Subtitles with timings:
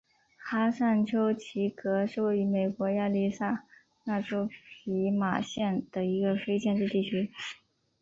[0.35, 3.59] 哈尚丘奇格是位于美国亚利桑
[4.03, 7.31] 那州皮马县的一个非建制地区。